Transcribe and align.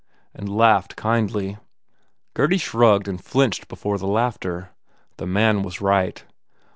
and 0.33 0.49
laughed 0.49 0.95
kindly. 0.95 1.59
Gurdy 2.33 2.57
shrugged 2.57 3.07
and 3.07 3.23
flinched 3.23 3.67
before 3.67 3.99
the 3.99 4.07
laughter. 4.07 4.71
The 5.17 5.27
man 5.27 5.61
was 5.61 5.79
right. 5.79 6.23